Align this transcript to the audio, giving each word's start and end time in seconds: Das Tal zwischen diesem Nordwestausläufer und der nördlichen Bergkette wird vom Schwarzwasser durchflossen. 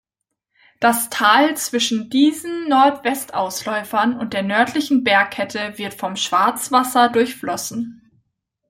Das 0.79 1.11
Tal 1.11 1.55
zwischen 1.57 2.09
diesem 2.09 2.67
Nordwestausläufer 2.67 4.01
und 4.19 4.33
der 4.33 4.41
nördlichen 4.41 5.03
Bergkette 5.03 5.77
wird 5.77 5.93
vom 5.93 6.15
Schwarzwasser 6.15 7.09
durchflossen. 7.09 8.09